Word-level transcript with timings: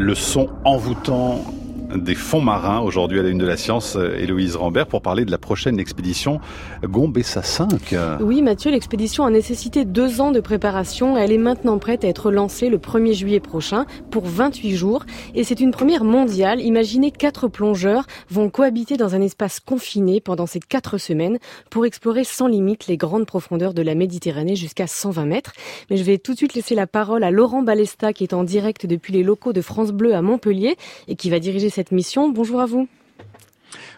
le 0.00 0.14
son 0.14 0.48
envoûtant 0.64 1.44
des 1.96 2.14
fonds 2.14 2.40
marins 2.40 2.80
aujourd'hui 2.80 3.18
à 3.18 3.22
la 3.22 3.28
une 3.28 3.38
de 3.38 3.46
la 3.46 3.56
science, 3.56 3.96
euh, 3.96 4.16
Héloïse 4.16 4.56
Rambert, 4.56 4.86
pour 4.86 5.02
parler 5.02 5.24
de 5.24 5.30
la 5.30 5.38
prochaine 5.38 5.78
expédition 5.78 6.40
Gombessa 6.84 7.42
5. 7.42 7.94
Oui, 8.20 8.42
Mathieu, 8.42 8.70
l'expédition 8.70 9.24
a 9.24 9.30
nécessité 9.30 9.84
deux 9.84 10.20
ans 10.20 10.32
de 10.32 10.40
préparation. 10.40 11.16
Elle 11.16 11.32
est 11.32 11.38
maintenant 11.38 11.78
prête 11.78 12.04
à 12.04 12.08
être 12.08 12.30
lancée 12.30 12.68
le 12.68 12.78
1er 12.78 13.14
juillet 13.14 13.40
prochain 13.40 13.86
pour 14.10 14.24
28 14.26 14.76
jours. 14.76 15.04
Et 15.34 15.44
c'est 15.44 15.60
une 15.60 15.70
première 15.70 16.04
mondiale. 16.04 16.60
Imaginez 16.60 17.10
quatre 17.10 17.48
plongeurs 17.48 18.04
vont 18.30 18.50
cohabiter 18.50 18.96
dans 18.96 19.14
un 19.14 19.20
espace 19.20 19.60
confiné 19.60 20.20
pendant 20.20 20.46
ces 20.46 20.60
quatre 20.60 20.98
semaines 20.98 21.38
pour 21.70 21.86
explorer 21.86 22.24
sans 22.24 22.46
limite 22.46 22.86
les 22.86 22.96
grandes 22.96 23.26
profondeurs 23.26 23.74
de 23.74 23.82
la 23.82 23.94
Méditerranée 23.94 24.56
jusqu'à 24.56 24.86
120 24.86 25.24
mètres. 25.24 25.52
Mais 25.90 25.96
je 25.96 26.04
vais 26.04 26.18
tout 26.18 26.32
de 26.32 26.38
suite 26.38 26.54
laisser 26.54 26.74
la 26.74 26.86
parole 26.86 27.24
à 27.24 27.30
Laurent 27.30 27.62
Balesta 27.62 28.12
qui 28.12 28.24
est 28.24 28.34
en 28.34 28.44
direct 28.44 28.86
depuis 28.86 29.12
les 29.12 29.22
locaux 29.22 29.52
de 29.52 29.60
France 29.60 29.92
Bleu 29.92 30.14
à 30.14 30.22
Montpellier 30.22 30.76
et 31.08 31.16
qui 31.16 31.30
va 31.30 31.38
diriger 31.38 31.70
cette 31.70 31.79
cette 31.80 31.92
mission. 31.92 32.28
Bonjour 32.28 32.60
à 32.60 32.66
vous. 32.66 32.88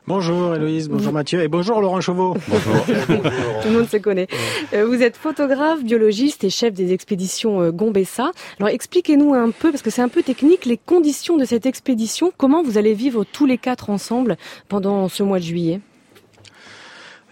Bonjour 0.06 0.54
Héloïse, 0.54 0.88
bonjour 0.88 1.12
Mathieu 1.12 1.42
et 1.42 1.48
bonjour 1.48 1.80
Laurent 1.80 2.00
Chauveau. 2.00 2.36
Bonjour. 2.46 2.84
Tout 2.86 3.68
le 3.68 3.70
monde 3.72 3.88
se 3.88 3.96
connaît. 3.96 4.28
Euh, 4.72 4.86
vous 4.86 5.02
êtes 5.02 5.16
photographe, 5.16 5.82
biologiste 5.82 6.44
et 6.44 6.50
chef 6.50 6.74
des 6.74 6.92
expéditions 6.92 7.60
euh, 7.60 7.72
Gombessa. 7.72 8.30
Alors 8.60 8.68
expliquez-nous 8.68 9.34
un 9.34 9.50
peu, 9.50 9.72
parce 9.72 9.82
que 9.82 9.90
c'est 9.90 10.02
un 10.02 10.08
peu 10.08 10.22
technique, 10.22 10.64
les 10.64 10.76
conditions 10.76 11.36
de 11.36 11.44
cette 11.44 11.66
expédition. 11.66 12.32
Comment 12.36 12.62
vous 12.62 12.78
allez 12.78 12.94
vivre 12.94 13.24
tous 13.24 13.46
les 13.46 13.58
quatre 13.58 13.90
ensemble 13.90 14.36
pendant 14.68 15.08
ce 15.08 15.24
mois 15.24 15.40
de 15.40 15.44
juillet? 15.44 15.80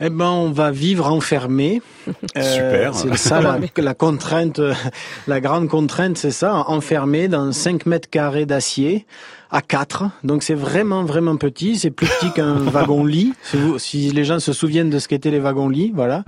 Eh 0.00 0.10
ben, 0.10 0.30
on 0.30 0.50
va 0.50 0.70
vivre 0.70 1.06
enfermé. 1.10 1.82
Super. 2.36 2.94
C'est 2.94 3.16
ça 3.16 3.40
la, 3.40 3.58
la, 3.76 3.94
contrainte, 3.94 4.60
la 5.26 5.40
grande 5.40 5.68
contrainte, 5.68 6.16
c'est 6.16 6.30
ça, 6.30 6.64
enfermé 6.68 7.28
dans 7.28 7.52
5 7.52 7.86
mètres 7.86 8.08
carrés 8.08 8.46
d'acier 8.46 9.06
à 9.50 9.62
4. 9.62 10.04
Donc 10.24 10.42
c'est 10.42 10.54
vraiment 10.54 11.04
vraiment 11.04 11.36
petit, 11.36 11.76
c'est 11.76 11.90
plus 11.90 12.06
petit 12.06 12.32
qu'un 12.32 12.54
wagon 12.58 13.04
lit. 13.04 13.32
Si, 13.78 14.10
les 14.10 14.24
gens 14.24 14.40
se 14.40 14.52
souviennent 14.52 14.90
de 14.90 14.98
ce 14.98 15.08
qu'étaient 15.08 15.30
les 15.30 15.40
wagons 15.40 15.68
lits, 15.68 15.92
voilà. 15.94 16.24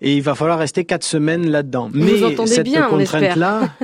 Et 0.00 0.16
il 0.16 0.22
va 0.22 0.34
falloir 0.34 0.58
rester 0.58 0.84
quatre 0.84 1.04
semaines 1.04 1.50
là-dedans. 1.50 1.90
Mais 1.92 2.18
cette 2.46 2.86
contrainte 2.88 3.36
là. 3.36 3.62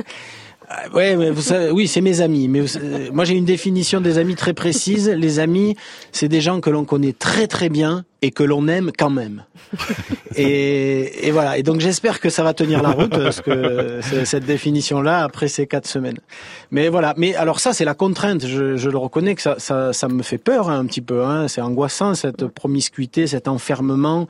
Ouais, 0.95 1.15
mais 1.15 1.29
vous 1.29 1.43
savez, 1.43 1.69
oui, 1.69 1.87
c'est 1.87 2.01
mes 2.01 2.21
amis. 2.21 2.47
Mais 2.47 2.63
moi, 3.13 3.23
j'ai 3.23 3.35
une 3.35 3.45
définition 3.45 4.01
des 4.01 4.17
amis 4.17 4.33
très 4.33 4.53
précise. 4.53 5.09
Les 5.09 5.37
amis, 5.37 5.75
c'est 6.11 6.27
des 6.27 6.41
gens 6.41 6.59
que 6.59 6.71
l'on 6.71 6.85
connaît 6.85 7.13
très 7.13 7.45
très 7.45 7.69
bien 7.69 8.03
et 8.21 8.31
que 8.31 8.43
l'on 8.43 8.67
aime 8.67 8.91
quand 8.97 9.09
même. 9.09 9.43
et, 10.35 11.27
et, 11.27 11.31
voilà. 11.31 11.57
Et 11.57 11.63
donc 11.63 11.79
j'espère 11.79 12.19
que 12.19 12.29
ça 12.29 12.43
va 12.43 12.53
tenir 12.53 12.81
la 12.81 12.91
route, 12.91 13.09
parce 13.09 13.41
que 13.41 13.99
cette 14.23 14.45
définition-là 14.45 15.23
après 15.23 15.47
ces 15.47 15.67
quatre 15.67 15.87
semaines. 15.87 16.17
Mais 16.71 16.89
voilà. 16.89 17.13
Mais 17.17 17.35
alors 17.35 17.59
ça, 17.59 17.73
c'est 17.73 17.85
la 17.85 17.93
contrainte. 17.93 18.45
Je, 18.45 18.77
je, 18.77 18.89
le 18.89 18.97
reconnais 18.97 19.35
que 19.35 19.41
ça, 19.41 19.55
ça, 19.57 19.93
ça 19.93 20.07
me 20.07 20.23
fait 20.23 20.37
peur 20.37 20.69
hein, 20.69 20.79
un 20.79 20.85
petit 20.85 21.01
peu. 21.01 21.23
Hein. 21.23 21.47
C'est 21.47 21.61
angoissant 21.61 22.15
cette 22.15 22.47
promiscuité, 22.47 23.27
cet 23.27 23.47
enfermement. 23.47 24.27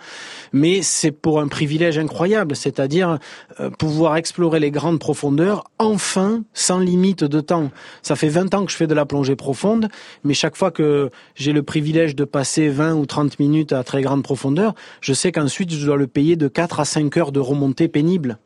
Mais 0.51 0.81
c'est 0.81 1.11
pour 1.11 1.39
un 1.39 1.47
privilège 1.47 1.97
incroyable, 1.97 2.55
c'est-à-dire 2.55 3.19
euh, 3.59 3.69
pouvoir 3.69 4.15
explorer 4.17 4.59
les 4.59 4.71
grandes 4.71 4.99
profondeurs 4.99 5.63
enfin 5.79 6.43
sans 6.53 6.79
limite 6.79 7.23
de 7.23 7.39
temps. 7.39 7.71
Ça 8.01 8.15
fait 8.15 8.29
20 8.29 8.53
ans 8.53 8.65
que 8.65 8.71
je 8.71 8.77
fais 8.77 8.87
de 8.87 8.93
la 8.93 9.05
plongée 9.05 9.35
profonde, 9.35 9.89
mais 10.23 10.33
chaque 10.33 10.55
fois 10.55 10.71
que 10.71 11.09
j'ai 11.35 11.53
le 11.53 11.63
privilège 11.63 12.15
de 12.15 12.25
passer 12.25 12.69
20 12.69 12.95
ou 12.95 13.05
30 13.05 13.39
minutes 13.39 13.73
à 13.75 13.83
très 13.83 14.01
grande 14.01 14.23
profondeur, 14.23 14.73
je 15.01 15.13
sais 15.13 15.31
qu'ensuite 15.31 15.71
je 15.71 15.85
dois 15.85 15.97
le 15.97 16.07
payer 16.07 16.35
de 16.35 16.47
4 16.47 16.79
à 16.79 16.85
5 16.85 17.15
heures 17.17 17.31
de 17.31 17.39
remontée 17.39 17.87
pénible. 17.87 18.37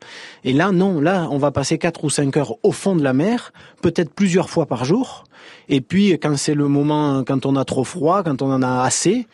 Et 0.44 0.52
là, 0.52 0.72
non, 0.72 1.00
là, 1.00 1.28
on 1.30 1.38
va 1.38 1.50
passer 1.50 1.78
4 1.78 2.04
ou 2.04 2.10
5 2.10 2.36
heures 2.36 2.54
au 2.62 2.72
fond 2.72 2.96
de 2.96 3.02
la 3.02 3.12
mer, 3.12 3.52
peut-être 3.82 4.12
plusieurs 4.12 4.50
fois 4.50 4.66
par 4.66 4.84
jour. 4.84 5.24
Et 5.68 5.80
puis, 5.80 6.12
quand 6.12 6.36
c'est 6.36 6.54
le 6.54 6.68
moment, 6.68 7.24
quand 7.24 7.46
on 7.46 7.56
a 7.56 7.64
trop 7.64 7.84
froid, 7.84 8.22
quand 8.22 8.42
on 8.42 8.52
en 8.52 8.62
a 8.62 8.82
assez, 8.82 9.26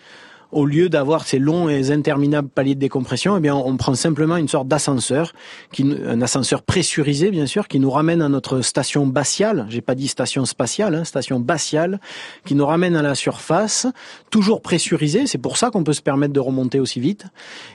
au 0.53 0.65
lieu 0.65 0.89
d'avoir 0.89 1.27
ces 1.27 1.39
longs 1.39 1.69
et 1.69 1.91
interminables 1.91 2.49
paliers 2.49 2.75
de 2.75 2.81
décompression, 2.81 3.37
eh 3.37 3.41
bien, 3.41 3.55
on 3.55 3.77
prend 3.77 3.95
simplement 3.95 4.37
une 4.37 4.49
sorte 4.49 4.69
d'ascenseur, 4.69 5.33
un 5.79 6.23
ascenseur 6.23 6.63
pressurisé, 6.63 7.31
bien 7.31 7.47
sûr, 7.47 7.69
qui 7.69 7.81
nous 7.81 7.91
ramène 7.91 8.23
à 8.23 8.29
notre 8.29 8.61
station 8.61 9.07
batiale. 9.07 9.67
J'ai 9.69 9.81
pas 9.81 9.95
dit 9.95 10.09
station 10.09 10.45
spatiale, 10.45 10.95
hein, 10.95 11.05
station 11.05 11.41
batiale, 11.41 12.01
qui 12.45 12.55
nous 12.55 12.67
ramène 12.67 12.97
à 12.97 13.03
la 13.03 13.15
surface, 13.15 13.87
toujours 14.31 14.63
pressurisé. 14.63 15.27
C'est 15.27 15.39
pour 15.39 15.57
ça 15.57 15.71
qu'on 15.71 15.85
peut 15.85 15.93
se 15.93 16.03
permettre 16.03 16.33
de 16.33 16.41
remonter 16.41 16.81
aussi 16.81 17.01
vite. 17.01 17.27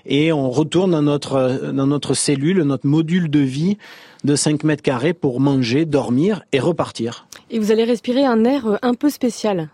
Et 0.06 0.32
on 0.32 0.50
retourne 0.50 0.92
dans 0.92 1.02
notre, 1.02 1.72
dans 1.74 1.88
notre 1.88 2.14
cellule, 2.14 2.64
notre 2.64 2.88
module 2.88 3.30
de 3.30 3.40
vie 3.40 3.78
de 4.24 4.36
5 4.36 4.64
mètres 4.64 4.84
carrés 4.84 5.14
pour 5.14 5.40
manger, 5.40 5.86
dormir 5.86 6.44
et 6.52 6.60
repartir. 6.60 7.28
Et 7.50 7.60
vous 7.60 7.72
allez 7.72 7.84
respirer 7.84 8.24
un 8.24 8.44
air 8.44 8.68
euh, 8.68 8.78
un 8.82 8.94
peu 8.94 9.10
spécial. 9.10 9.70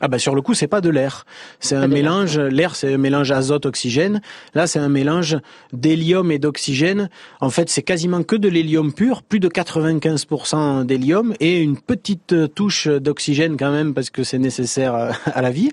Ah 0.00 0.06
bah 0.06 0.18
sur 0.18 0.36
le 0.36 0.42
coup 0.42 0.54
c'est 0.54 0.68
pas 0.68 0.80
de 0.80 0.90
l'air, 0.90 1.26
c'est 1.58 1.74
un 1.74 1.88
mélange. 1.88 2.38
L'air 2.38 2.76
c'est 2.76 2.94
un 2.94 2.98
mélange 2.98 3.32
azote-oxygène. 3.32 4.20
Là 4.54 4.68
c'est 4.68 4.78
un 4.78 4.88
mélange 4.88 5.38
d'hélium 5.72 6.30
et 6.30 6.38
d'oxygène. 6.38 7.10
En 7.40 7.50
fait 7.50 7.68
c'est 7.68 7.82
quasiment 7.82 8.22
que 8.22 8.36
de 8.36 8.48
l'hélium 8.48 8.92
pur, 8.92 9.22
plus 9.22 9.40
de 9.40 9.48
95% 9.48 10.84
d'hélium 10.84 11.34
et 11.40 11.60
une 11.60 11.76
petite 11.76 12.54
touche 12.54 12.86
d'oxygène 12.86 13.56
quand 13.56 13.72
même 13.72 13.92
parce 13.92 14.10
que 14.10 14.22
c'est 14.22 14.38
nécessaire 14.38 14.94
à 15.34 15.42
la 15.42 15.50
vie. 15.50 15.70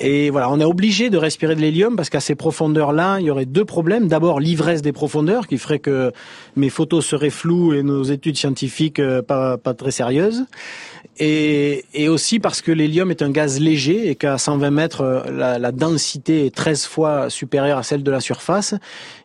Et 0.00 0.30
voilà, 0.30 0.50
on 0.50 0.58
est 0.58 0.64
obligé 0.64 1.10
de 1.10 1.18
respirer 1.18 1.54
de 1.54 1.60
l'hélium 1.60 1.94
parce 1.94 2.08
qu'à 2.08 2.20
ces 2.20 2.34
profondeurs-là 2.34 3.18
il 3.20 3.26
y 3.26 3.30
aurait 3.30 3.44
deux 3.44 3.66
problèmes. 3.66 4.08
D'abord 4.08 4.40
l'ivresse 4.40 4.80
des 4.80 4.92
profondeurs 4.92 5.46
qui 5.46 5.58
ferait 5.58 5.78
que 5.78 6.10
mes 6.56 6.70
photos 6.70 7.04
seraient 7.04 7.28
floues 7.28 7.74
et 7.74 7.82
nos 7.82 8.02
études 8.04 8.36
scientifiques 8.38 8.98
euh, 8.98 9.20
pas, 9.20 9.58
pas 9.58 9.74
très 9.74 9.90
sérieuses. 9.90 10.46
Et, 11.18 11.84
et 11.92 12.08
aussi 12.08 12.38
parce 12.38 12.62
que 12.62 12.72
l'hélium 12.72 13.10
est 13.10 13.20
un 13.20 13.30
gaz 13.30 13.41
léger 13.46 14.08
et 14.08 14.14
qu'à 14.14 14.38
120 14.38 14.70
mètres, 14.70 15.00
euh, 15.00 15.30
la, 15.30 15.58
la, 15.58 15.72
densité 15.72 16.46
est 16.46 16.54
13 16.54 16.86
fois 16.86 17.30
supérieure 17.30 17.78
à 17.78 17.82
celle 17.82 18.02
de 18.02 18.10
la 18.10 18.20
surface 18.20 18.74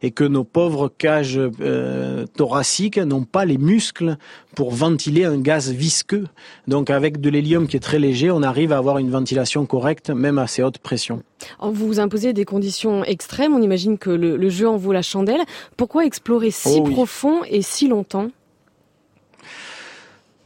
et 0.02 0.12
que 0.12 0.24
nos 0.24 0.44
pauvres 0.44 0.90
cages 0.90 1.40
euh, 1.40 2.26
thoraciques 2.36 2.98
n'ont 2.98 3.24
pas 3.24 3.46
les 3.46 3.58
muscles 3.58 4.18
pour 4.56 4.72
ventiler 4.72 5.26
un 5.26 5.38
gaz 5.38 5.72
visqueux. 5.72 6.26
Donc 6.68 6.90
avec 6.90 7.22
de 7.22 7.30
l'hélium 7.30 7.68
qui 7.68 7.78
est 7.78 7.82
très 7.82 8.00
léger, 8.00 8.32
on 8.32 8.42
arrive 8.42 8.72
à 8.72 8.78
avoir 8.78 8.98
une 8.98 9.12
ventilation 9.12 9.66
correcte 9.66 10.10
même 10.10 10.38
à 10.38 10.48
ces 10.48 10.64
hautes 10.64 10.80
pressions. 10.80 11.22
Vous 11.62 11.88
vous 11.88 12.00
imposez 12.00 12.34
des 12.34 12.46
conditions 12.46 13.04
extrêmes, 13.04 13.54
on 13.54 13.62
imagine 13.62 13.98
que 13.98 14.10
le, 14.10 14.50
jeu 14.50 14.68
en 14.68 14.78
vaut 14.78 14.94
la 14.94 15.02
chandelle. 15.02 15.42
Pourquoi 15.76 16.06
explorer 16.06 16.52
si 16.52 16.80
oh 16.80 16.84
profond 16.84 17.42
et 17.50 17.62
si 17.62 17.88
longtemps? 17.88 18.30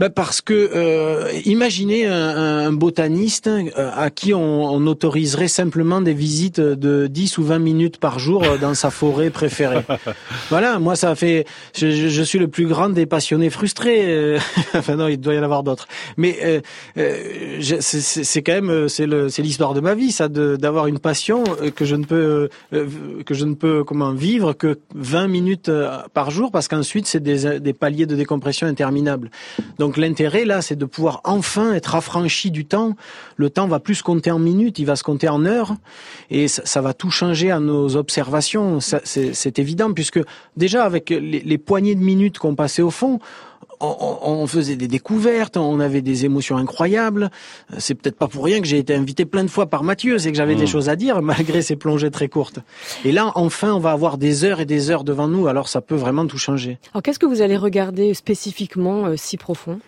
Ben 0.02 0.10
Parce 0.10 0.42
que 0.42 0.72
euh, 0.76 1.32
imaginez 1.46 2.08
un, 2.08 2.16
un 2.16 2.72
botaniste 2.72 3.46
euh, 3.46 3.92
à 3.96 4.10
qui 4.10 4.34
on, 4.34 4.64
on, 4.64 4.88
autoriserait 4.88 5.48
simplement 5.48 6.02
des 6.02 6.16
visites 6.16 6.60
de 6.60 7.06
10 7.06 7.38
ou 7.38 7.44
20 7.44 7.60
minutes 7.60 7.98
par 8.00 8.18
jour 8.18 8.44
dans 8.60 8.74
sa 8.74 8.90
forêt 8.90 9.30
préférée. 9.30 9.84
voilà, 10.50 10.80
moi 10.80 10.96
ça 10.96 11.14
fait... 11.14 11.46
Je, 11.78 11.92
je, 11.92 12.24
suis 12.24 12.40
le 12.40 12.48
plus 12.48 12.66
grand 12.66 12.90
des 12.90 13.06
passionnés 13.06 13.52
frustrés. 13.52 14.06
Euh, 14.08 14.40
enfin 14.74 14.96
non, 14.96 15.08
il 15.08 15.18
doit 15.20 15.36
y 15.36 15.40
en 15.40 15.44
avoir 15.44 15.62
d'autres. 15.62 15.88
Mais 16.18 16.40
euh, 16.42 16.62
euh 16.98 17.60
c'est 17.62 18.42
quand 18.42 18.60
même 18.60 18.90
c'est 18.90 19.06
l'histoire 19.06 19.76
de 19.76 19.82
ma 19.82 19.94
vie, 19.94 20.12
ça, 20.12 20.30
d'avoir 20.30 20.88
une 20.88 20.98
passion 20.98 21.44
que 21.76 21.86
je 21.86 21.96
ne 21.96 22.06
peux 22.06 22.50
que 22.72 23.36
je 23.36 23.46
ne 23.46 23.54
peux 23.54 23.84
comment 23.84 24.14
vivre 24.14 24.54
que 24.54 24.80
20 24.96 25.28
minutes 25.28 25.72
par 26.16 26.32
jour 26.32 26.50
parce 26.52 26.68
qu'ensuite 26.68 27.06
c'est 27.06 27.22
des, 27.22 27.60
des 27.60 27.74
paliers 27.74 28.08
de 28.08 28.16
décompression 28.16 28.66
interminables. 28.66 29.30
Donc 29.78 29.91
donc 29.92 29.98
l'intérêt 29.98 30.46
là, 30.46 30.62
c'est 30.62 30.78
de 30.78 30.86
pouvoir 30.86 31.20
enfin 31.26 31.74
être 31.74 31.96
affranchi 31.96 32.50
du 32.50 32.64
temps. 32.64 32.96
Le 33.36 33.50
temps 33.50 33.68
va 33.68 33.82
plus 33.82 33.96
se 33.96 34.04
compter 34.04 34.32
en 34.32 34.40
minutes, 34.40 34.80
il 34.80 34.86
va 34.86 34.96
se 34.96 35.04
compter 35.04 35.28
en 35.28 35.44
heures, 35.44 35.76
et 36.30 36.48
ça, 36.48 36.80
va 36.80 36.94
tout 36.94 37.10
changer 37.12 37.52
à 37.52 37.60
nos 37.60 37.98
observations. 37.98 38.80
C'est 38.80 39.60
évident 39.60 39.92
puisque 39.92 40.22
déjà 40.56 40.86
avec 40.86 41.10
les, 41.10 41.58
poignées 41.58 41.96
de 41.96 42.00
minutes 42.00 42.40
qu'on 42.40 42.56
passait 42.56 42.82
au 42.82 42.90
fond, 42.90 43.20
on, 43.82 44.48
faisait 44.48 44.76
des 44.76 44.88
découvertes, 44.88 45.58
on 45.58 45.80
avait 45.80 46.02
des 46.02 46.26
émotions 46.26 46.58
incroyables. 46.58 47.32
C'est 47.78 47.96
peut-être 47.96 48.18
pas 48.18 48.28
pour 48.28 48.46
rien 48.46 48.62
que 48.62 48.68
j'ai 48.68 48.78
été 48.78 48.94
invité 48.94 49.26
plein 49.26 49.44
de 49.44 49.50
fois 49.50 49.68
par 49.68 49.84
Mathieu, 49.84 50.18
c'est 50.18 50.32
que 50.32 50.38
j'avais 50.38 50.56
des 50.56 50.64
mmh. 50.64 50.68
choses 50.68 50.90
à 50.90 50.96
dire 50.96 51.22
malgré 51.22 51.62
ces 51.62 51.76
plongées 51.76 52.12
très 52.12 52.28
courtes. 52.28 52.60
Et 53.06 53.12
là, 53.12 53.32
enfin, 53.36 53.74
on 53.74 53.80
va 53.80 53.92
avoir 53.92 54.18
des 54.18 54.44
heures 54.44 54.60
et 54.60 54.66
des 54.66 54.90
heures 54.90 55.04
devant 55.04 55.28
nous, 55.28 55.48
alors 55.48 55.68
ça 55.68 55.82
peut 55.82 55.96
vraiment 55.96 56.26
tout 56.26 56.38
changer. 56.38 56.78
Alors 56.94 57.04
qu'est-ce 57.04 57.20
que 57.20 57.26
vous 57.26 57.42
allez 57.42 57.58
regarder 57.58 58.14
spécifiquement 58.14 59.06
euh, 59.06 59.16
si 59.18 59.38
profond? 59.38 59.80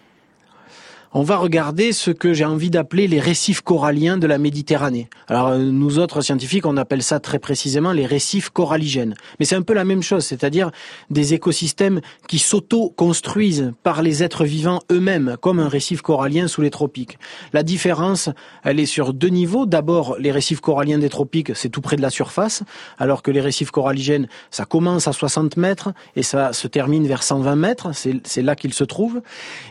On 1.15 1.21
va 1.21 1.37
regarder 1.37 1.91
ce 1.91 2.09
que 2.09 2.33
j'ai 2.33 2.43
envie 2.43 2.71
d'appeler 2.71 3.07
les 3.07 3.19
récifs 3.19 3.61
coralliens 3.61 4.17
de 4.17 4.25
la 4.25 4.39
Méditerranée. 4.39 5.09
Alors 5.27 5.49
euh, 5.49 5.57
nous 5.59 5.99
autres 5.99 6.21
scientifiques, 6.21 6.65
on 6.65 6.75
appelle 6.75 7.03
ça 7.03 7.19
très 7.19 7.37
précisément 7.37 7.91
les 7.91 8.07
récifs 8.07 8.49
coralligènes. 8.49 9.13
Mais 9.39 9.45
c'est 9.45 9.55
un 9.55 9.61
peu 9.61 9.73
la 9.73 9.85
même 9.85 10.01
chose, 10.01 10.25
c'est-à-dire 10.25 10.71
des 11.11 11.35
écosystèmes 11.35 12.01
qui 12.27 12.39
s'auto-construisent 12.39 13.73
par 13.83 14.01
les 14.01 14.23
êtres 14.23 14.43
vivants 14.43 14.81
eux-mêmes, 14.91 15.37
comme 15.39 15.59
un 15.59 15.67
récif 15.67 16.01
corallien 16.01 16.47
sous 16.47 16.61
les 16.61 16.71
tropiques. 16.71 17.19
La 17.53 17.61
différence, 17.61 18.29
elle 18.63 18.79
est 18.79 18.87
sur 18.87 19.13
deux 19.13 19.29
niveaux. 19.29 19.67
D'abord, 19.67 20.17
les 20.17 20.31
récifs 20.31 20.61
coralliens 20.61 20.97
des 20.97 21.09
tropiques, 21.09 21.55
c'est 21.55 21.69
tout 21.69 21.81
près 21.81 21.95
de 21.95 22.01
la 22.01 22.09
surface, 22.09 22.63
alors 22.97 23.21
que 23.21 23.29
les 23.29 23.41
récifs 23.41 23.69
coralligènes, 23.69 24.27
ça 24.49 24.65
commence 24.65 25.07
à 25.07 25.13
60 25.13 25.57
mètres 25.57 25.93
et 26.15 26.23
ça 26.23 26.53
se 26.53 26.67
termine 26.67 27.05
vers 27.05 27.21
120 27.21 27.55
mètres, 27.55 27.91
c'est 27.93 28.41
là 28.41 28.55
qu'ils 28.55 28.73
se 28.73 28.83
trouvent. 28.83 29.21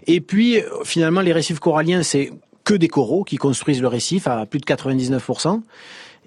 Et 0.06 0.20
puis, 0.20 0.60
finalement, 0.84 1.20
les 1.20 1.31
les 1.32 1.36
récifs 1.36 1.60
coralliens, 1.60 2.02
c'est 2.02 2.30
que 2.62 2.74
des 2.74 2.88
coraux 2.88 3.24
qui 3.24 3.36
construisent 3.36 3.80
le 3.80 3.88
récif 3.88 4.26
à 4.26 4.44
plus 4.44 4.60
de 4.60 4.66
99%. 4.66 5.62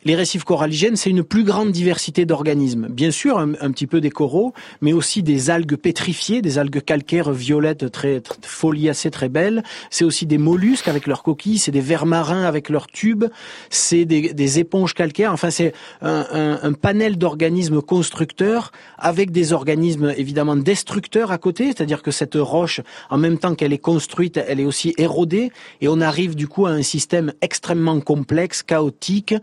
Les 0.06 0.14
récifs 0.14 0.44
coralligènes, 0.44 0.96
c'est 0.96 1.10
une 1.10 1.24
plus 1.24 1.44
grande 1.44 1.72
diversité 1.72 2.26
d'organismes. 2.26 2.88
Bien 2.90 3.10
sûr, 3.10 3.40
un, 3.40 3.72
petit 3.72 3.88
peu 3.88 4.02
des 4.02 4.12
coraux, 4.12 4.54
mais 4.80 4.94
aussi 4.94 5.24
des 5.24 5.50
algues 5.50 5.78
pétrifiées, 5.78 6.44
des 6.44 6.60
algues 6.60 6.84
calcaires 6.84 7.32
violettes 7.32 7.92
très, 7.92 8.22
très 8.22 8.38
foliacées, 8.44 9.10
très 9.10 9.30
belles. 9.30 9.64
C'est 9.90 10.06
aussi 10.06 10.28
des 10.28 10.38
mollusques 10.38 10.88
avec 10.88 11.08
leurs 11.08 11.24
coquilles, 11.24 11.58
c'est 11.58 11.72
des 11.72 11.82
vers 11.82 12.06
marins 12.06 12.44
avec 12.44 12.70
leurs 12.70 12.86
tubes, 12.86 13.26
c'est 13.72 14.06
des, 14.06 14.60
éponges 14.60 14.94
calcaires. 14.94 15.34
Enfin, 15.34 15.50
c'est 15.50 15.74
un, 16.02 16.60
un 16.62 16.74
panel 16.74 17.18
d'organismes 17.18 17.82
constructeurs 17.82 18.72
avec 19.00 19.32
des 19.32 19.54
organismes 19.54 20.14
évidemment 20.16 20.56
destructeurs 20.56 21.32
à 21.32 21.40
côté, 21.40 21.66
c'est-à-dire 21.68 22.04
que 22.04 22.12
cette 22.12 22.36
roche, 22.36 22.80
en 23.10 23.18
même 23.18 23.40
temps 23.40 23.56
qu'elle 23.56 23.74
est 23.74 23.80
construite, 23.80 24.40
elle 24.48 24.60
est 24.60 24.66
aussi 24.66 24.94
érodée, 25.00 25.52
et 25.82 25.88
on 25.88 26.00
arrive 26.00 26.36
du 26.36 26.48
coup 26.48 26.68
à 26.68 26.70
un 26.70 26.84
système 26.84 27.34
extrêmement 27.42 28.00
complexe, 28.02 28.62
chaotique, 28.62 29.34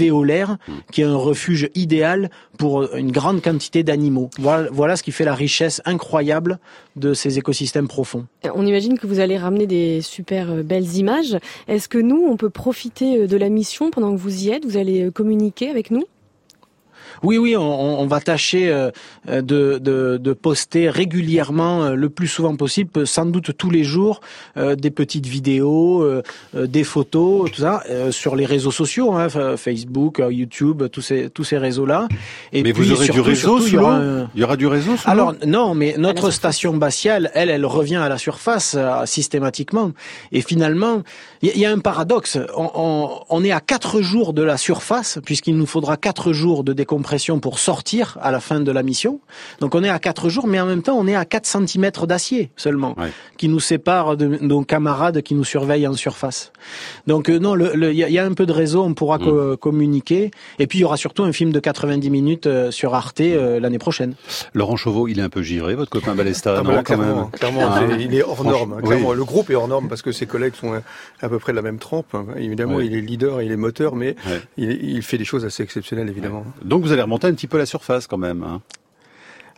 alvéolaire, 0.00 0.56
qui 0.92 1.02
est 1.02 1.04
un 1.04 1.16
refuge 1.16 1.68
idéal 1.74 2.30
pour 2.58 2.94
une 2.94 3.12
grande 3.12 3.42
quantité 3.42 3.82
d'animaux. 3.82 4.30
Voilà, 4.38 4.68
voilà 4.72 4.96
ce 4.96 5.02
qui 5.02 5.12
fait 5.12 5.24
la 5.24 5.34
richesse 5.34 5.82
incroyable 5.84 6.58
de 6.96 7.14
ces 7.14 7.38
écosystèmes 7.38 7.88
profonds. 7.88 8.26
On 8.54 8.66
imagine 8.66 8.98
que 8.98 9.06
vous 9.06 9.20
allez 9.20 9.36
ramener 9.38 9.66
des 9.66 10.00
super 10.00 10.50
euh, 10.50 10.62
belles 10.62 10.96
images. 10.96 11.38
Est-ce 11.68 11.88
que 11.88 11.98
nous, 11.98 12.24
on 12.26 12.36
peut 12.36 12.50
profiter 12.50 13.18
euh, 13.18 13.26
de 13.26 13.36
la 13.36 13.48
mission 13.48 13.90
pendant 13.90 14.12
que 14.12 14.18
vous 14.18 14.44
y 14.44 14.50
êtes? 14.50 14.64
Vous 14.64 14.76
allez 14.76 15.04
euh, 15.04 15.10
communiquer 15.10 15.68
avec 15.68 15.90
nous? 15.90 16.04
Oui, 17.22 17.38
oui, 17.38 17.56
on, 17.56 18.00
on 18.00 18.06
va 18.06 18.20
tâcher 18.20 18.70
euh, 19.28 19.42
de, 19.42 19.78
de, 19.78 20.16
de, 20.16 20.32
poster 20.32 20.88
régulièrement, 20.88 21.84
euh, 21.84 21.94
le 21.94 22.08
plus 22.08 22.26
souvent 22.26 22.56
possible, 22.56 23.06
sans 23.06 23.26
doute 23.26 23.56
tous 23.56 23.68
les 23.68 23.84
jours, 23.84 24.20
euh, 24.56 24.76
des 24.76 24.90
petites 24.90 25.26
vidéos, 25.26 26.06
des 26.54 26.84
photos, 26.84 27.50
tout 27.50 27.60
ça, 27.60 27.82
sur 28.10 28.36
les 28.36 28.46
réseaux 28.46 28.70
sociaux, 28.70 29.12
hein, 29.12 29.28
Facebook, 29.56 30.22
YouTube, 30.30 30.84
tous 30.90 31.02
ces 31.02 31.30
tous 31.30 31.44
ces 31.44 31.58
réseaux-là. 31.58 32.08
Et 32.52 32.62
mais 32.62 32.72
vous 32.72 32.92
aurez 32.92 33.08
du 33.08 33.20
réseau 33.20 33.58
il, 33.58 33.74
y 33.74 33.76
aura, 33.76 34.00
il 34.34 34.40
y 34.40 34.44
aura 34.44 34.56
du 34.56 34.66
réseau 34.66 34.92
Alors 35.04 35.34
non, 35.46 35.74
mais 35.74 35.94
notre 35.98 36.30
station 36.30 36.76
batiale, 36.76 37.30
elle, 37.34 37.50
elle 37.50 37.66
revient 37.66 37.96
à 37.96 38.08
la 38.08 38.18
surface 38.18 38.76
systématiquement. 39.04 39.92
Et 40.32 40.40
finalement, 40.40 41.02
il 41.42 41.56
y, 41.56 41.66
a 41.66 41.70
un 41.70 41.78
paradoxe. 41.78 42.38
On, 42.56 42.70
on, 42.74 43.20
on 43.28 43.44
est 43.44 43.52
à 43.52 43.60
quatre 43.60 44.00
jours 44.00 44.32
de 44.32 44.42
la 44.42 44.56
surface, 44.56 45.18
puisqu'il 45.24 45.56
nous 45.56 45.66
faudra 45.66 45.96
quatre 45.96 46.32
jours 46.32 46.64
de 46.64 46.72
décompression 47.00 47.40
pour 47.40 47.58
sortir 47.58 48.18
à 48.20 48.30
la 48.30 48.40
fin 48.40 48.60
de 48.60 48.70
la 48.70 48.82
mission. 48.82 49.20
Donc 49.60 49.74
on 49.74 49.82
est 49.82 49.88
à 49.88 49.98
4 49.98 50.28
jours, 50.28 50.46
mais 50.46 50.60
en 50.60 50.66
même 50.66 50.82
temps 50.82 50.98
on 50.98 51.06
est 51.06 51.14
à 51.14 51.24
4 51.24 51.46
cm 51.46 51.90
d'acier 52.06 52.50
seulement, 52.56 52.94
qui 53.38 53.48
nous 53.48 53.60
sépare 53.60 54.18
de 54.18 54.38
nos 54.42 54.62
camarades 54.64 55.22
qui 55.22 55.34
nous 55.34 55.44
surveillent 55.44 55.86
en 55.86 55.94
surface. 55.94 56.52
Donc 57.06 57.30
euh, 57.30 57.38
non, 57.38 57.56
il 57.56 57.94
y, 57.94 58.18
a 58.18 58.24
un 58.24 58.34
peu 58.34 58.44
de 58.44 58.52
réseau, 58.52 58.82
on 58.82 58.92
pourra 58.92 59.18
mm. 59.18 59.56
communiquer. 59.56 60.30
Et 60.58 60.66
puis 60.66 60.78
il 60.78 60.82
y 60.82 60.84
aura 60.84 60.98
surtout 60.98 61.22
un 61.22 61.32
film 61.32 61.52
de 61.52 61.60
90 61.60 62.10
minutes 62.10 62.46
euh, 62.46 62.70
sur 62.70 62.94
Arte 62.94 63.20
euh, 63.20 63.60
l'année 63.60 63.78
prochaine. 63.78 64.14
Laurent 64.52 64.76
Chauveau, 64.76 65.08
il 65.08 65.18
est 65.18 65.22
un 65.22 65.30
peu 65.30 65.42
givré, 65.42 65.74
votre 65.74 65.90
copain 65.90 66.14
Balesta, 66.14 66.56
ah, 66.58 66.62
non, 66.62 66.82
quand 66.84 66.98
même. 66.98 67.30
Clairement, 67.32 67.70
ah. 67.70 67.82
il 67.98 68.14
est 68.14 68.22
hors 68.22 68.44
norme. 68.44 68.82
Clairement, 68.82 69.14
le 69.14 69.24
groupe 69.24 69.48
est 69.48 69.54
hors 69.54 69.68
norme 69.68 69.88
parce 69.88 70.02
que 70.02 70.12
ses 70.12 70.26
collègues 70.26 70.54
sont 70.54 70.82
à 71.22 71.28
peu 71.28 71.38
près 71.38 71.52
de 71.52 71.56
la 71.56 71.62
même 71.62 71.78
trempe. 71.78 72.14
Évidemment, 72.36 72.80
il 72.80 72.94
est 72.94 73.00
leader, 73.00 73.40
il 73.40 73.52
est 73.52 73.56
moteur, 73.56 73.96
mais 73.96 74.16
il, 74.58 74.70
il, 74.96 75.02
fait 75.02 75.18
des 75.18 75.24
choses 75.24 75.46
assez 75.46 75.62
exceptionnelles, 75.62 76.08
évidemment. 76.08 76.44
Donc 76.62 76.82
vous 76.82 76.89
allez 76.92 77.02
remonter 77.02 77.26
un 77.26 77.34
petit 77.34 77.46
peu 77.46 77.58
la 77.58 77.66
surface 77.66 78.06
quand 78.06 78.18
même. 78.18 78.42
Hein. 78.42 78.60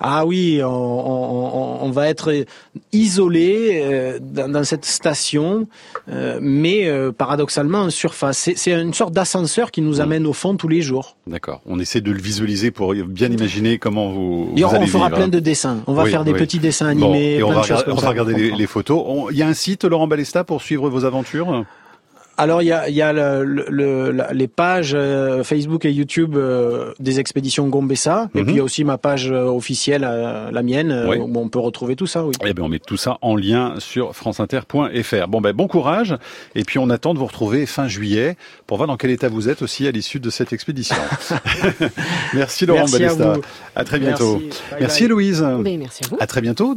Ah 0.05 0.27
oui, 0.27 0.61
on, 0.65 1.91
va 1.93 2.09
être 2.09 2.45
isolé 2.93 3.83
euh, 3.85 4.19
dans, 4.21 4.65
cette 4.65 4.85
station, 4.85 5.69
euh, 6.11 6.39
mais 6.43 6.89
euh, 6.89 7.13
paradoxalement 7.13 7.83
en 7.83 7.91
surface. 7.91 8.51
C'est 8.57 8.73
une 8.73 8.95
sorte 8.95 9.13
d'ascenseur 9.13 9.71
qui 9.71 9.81
nous 9.81 10.01
amène 10.01 10.27
au 10.27 10.33
fond 10.33 10.57
tous 10.57 10.67
les 10.67 10.83
jours. 10.83 11.17
D'accord. 11.29 11.61
On 11.67 11.79
essaie 11.79 12.01
de 12.01 12.11
le 12.11 12.21
visualiser 12.21 12.73
pour 12.73 12.95
bien 12.95 13.31
imaginer 13.31 13.79
comment 13.79 14.11
vous. 14.11 14.53
Et 14.57 14.65
on, 14.65 14.87
fera 14.87 15.09
plein 15.09 15.29
de 15.29 15.39
dessins. 15.39 15.83
On 15.87 15.93
va 15.93 16.07
faire 16.07 16.25
des 16.25 16.35
petits 16.35 16.59
dessins 16.59 16.87
animés. 16.87 17.37
et 17.37 17.43
on 17.45 17.53
va, 17.53 17.63
regarder 18.09 18.35
les, 18.35 18.51
les, 18.51 18.67
photos. 18.67 19.29
Il 19.31 19.37
y 19.37 19.43
a 19.43 19.47
un 19.47 19.55
site, 19.55 19.85
Laurent 19.85 20.09
Balesta, 20.09 20.43
pour 20.43 20.63
suivre 20.63 20.89
vos 20.91 21.05
aventures? 21.05 21.65
Alors 22.39 22.63
il 22.63 22.67
y 22.67 22.73
a, 22.73 22.89
y 22.89 23.03
a 23.03 23.13
le, 23.13 24.17
les 24.33 24.49
pages 24.49 24.93
euh, 24.95 25.45
Facebook 25.45 25.85
et 25.85 25.93
YouTube 25.93 26.37
euh, 26.37 26.93
des 26.99 27.21
expéditions 27.21 27.69
Gombessa, 27.69 28.31
et 28.35 28.39
mhm. 28.39 28.45
puis 28.45 28.55
il 28.55 28.57
y 28.59 28.61
a 28.61 28.65
aussi 28.65 28.85
ma 28.85 28.99
page 28.99 29.31
euh, 29.31 29.45
officielle, 29.45 30.03
la 30.03 30.63
mienne, 30.63 30.93
où 30.93 31.39
on 31.39 31.49
peut 31.49 31.59
retrouver 31.59 31.97
tout 31.97 32.07
ça. 32.07 32.25
Oui. 32.25 32.33
Eh 32.45 32.55
bien, 32.55 32.65
on 32.65 32.69
met 32.69 32.79
tout 32.79 32.97
ça 32.97 33.19
en 33.23 33.37
lien 33.37 33.75
sur 33.79 34.15
franceinter.fr. 34.15 35.29
Bon 35.29 35.41
ben 35.41 35.53
bon 35.53 35.69
courage, 35.69 36.17
et 36.55 36.65
puis 36.65 36.79
on 36.79 36.91
attend 36.91 37.15
de 37.15 37.19
vous 37.19 37.27
retrouver 37.27 37.67
fin 37.67 37.89
juillet 37.89 38.37
pour 38.67 38.77
voir 38.77 38.87
dans 38.87 38.97
quel 38.97 39.11
état 39.11 39.29
vous 39.29 39.49
êtes 39.49 39.63
aussi 39.63 39.87
à 39.87 39.91
l'issue 39.91 40.21
de 40.21 40.31
cette 40.31 40.53
expédition. 40.53 40.97
merci 42.35 42.67
Laurent 42.67 42.87
merci 42.91 43.23
À, 43.23 43.37
à, 43.77 43.85
très 43.85 43.99
bientôt. 43.99 44.39
Merci, 44.41 44.63
merci 44.81 45.09
Louise. 45.09 45.43
merci 45.43 46.05
à 46.05 46.09
vous. 46.09 46.17
À 46.21 46.27
très 46.27 46.41
bientôt. 46.41 46.71